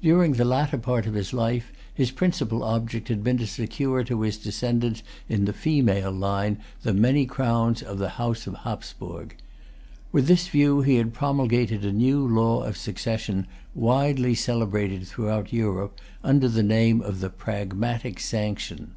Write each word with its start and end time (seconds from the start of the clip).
During 0.00 0.32
the 0.32 0.46
latter 0.46 0.78
part 0.78 1.04
of 1.04 1.12
his 1.12 1.34
life, 1.34 1.70
his 1.92 2.10
principal 2.10 2.64
object 2.64 3.08
had 3.08 3.22
been 3.22 3.36
to 3.36 3.46
secure 3.46 4.02
to 4.02 4.22
his 4.22 4.38
descendants 4.38 5.02
in 5.28 5.44
the 5.44 5.52
female 5.52 6.10
line 6.10 6.56
the 6.84 6.94
many 6.94 7.26
crowns 7.26 7.82
of 7.82 7.98
the 7.98 8.08
House 8.16 8.46
of 8.46 8.54
Hapsburg. 8.64 9.32
With 10.10 10.26
this 10.26 10.48
view 10.48 10.80
he 10.80 10.94
had 10.94 11.12
promulgated 11.12 11.84
a 11.84 11.92
new 11.92 12.26
law 12.26 12.62
of 12.62 12.78
succession, 12.78 13.46
widely 13.74 14.34
celebrated 14.34 15.06
throughout 15.06 15.52
Europe 15.52 15.98
under 16.24 16.48
the 16.48 16.62
name 16.62 17.02
of 17.02 17.20
the 17.20 17.28
Pragmatic 17.28 18.20
Sanction. 18.20 18.92